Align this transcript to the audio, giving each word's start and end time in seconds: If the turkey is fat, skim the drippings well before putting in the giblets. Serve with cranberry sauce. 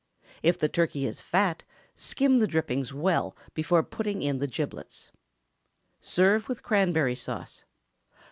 If 0.41 0.57
the 0.57 0.67
turkey 0.67 1.05
is 1.05 1.21
fat, 1.21 1.63
skim 1.95 2.39
the 2.39 2.47
drippings 2.47 2.91
well 2.91 3.37
before 3.53 3.83
putting 3.83 4.23
in 4.23 4.39
the 4.39 4.47
giblets. 4.47 5.11
Serve 6.01 6.49
with 6.49 6.63
cranberry 6.63 7.13
sauce. 7.13 7.65